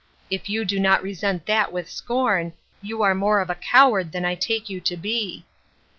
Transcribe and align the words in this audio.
If 0.31 0.49
you 0.49 0.65
do 0.65 0.79
not 0.79 1.03
resent 1.03 1.45
that 1.45 1.71
with 1.71 1.87
scorn, 1.87 2.53
you 2.81 3.03
are 3.03 3.13
more 3.13 3.39
of 3.39 3.51
a 3.51 3.53
coward 3.55 4.13
than 4.13 4.25
I 4.25 4.33
take 4.33 4.67
you 4.67 4.81
to 4.81 4.97
be." 4.97 5.45